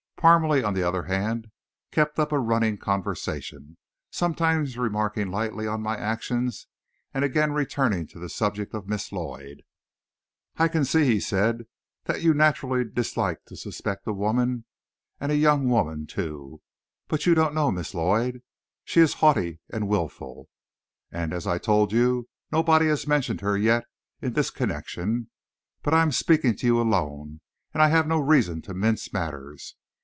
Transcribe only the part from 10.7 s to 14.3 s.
see," he said, "that you naturally dislike to suspect a